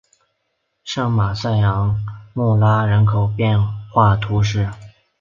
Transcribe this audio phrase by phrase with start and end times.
[0.83, 1.95] 圣马塞昂
[2.33, 3.61] 缪拉人口变
[3.93, 4.67] 化图示